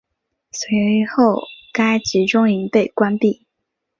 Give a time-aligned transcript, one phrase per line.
[0.51, 1.41] 随后
[1.71, 3.45] 该集中营被关闭。